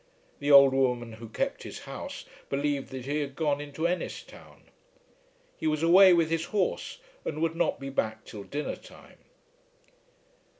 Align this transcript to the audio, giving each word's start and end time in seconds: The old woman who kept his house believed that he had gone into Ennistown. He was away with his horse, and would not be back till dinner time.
The 0.39 0.49
old 0.49 0.73
woman 0.73 1.13
who 1.13 1.29
kept 1.29 1.61
his 1.61 1.81
house 1.81 2.25
believed 2.49 2.89
that 2.89 3.05
he 3.05 3.19
had 3.19 3.35
gone 3.35 3.61
into 3.61 3.85
Ennistown. 3.87 4.63
He 5.59 5.67
was 5.67 5.83
away 5.83 6.11
with 6.11 6.31
his 6.31 6.45
horse, 6.45 6.97
and 7.23 7.39
would 7.39 7.55
not 7.55 7.79
be 7.79 7.89
back 7.91 8.25
till 8.25 8.41
dinner 8.43 8.75
time. 8.77 9.19